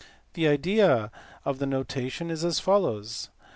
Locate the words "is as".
2.31-2.59